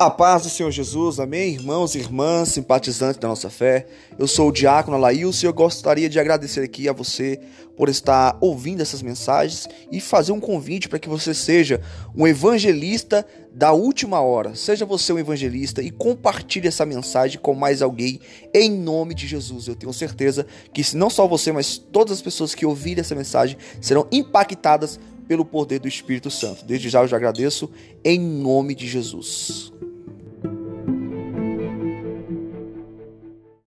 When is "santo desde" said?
26.30-26.88